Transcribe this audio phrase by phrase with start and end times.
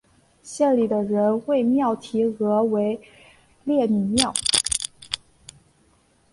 [0.41, 2.99] 县里的人为庙题额为
[3.65, 4.33] 烈女庙。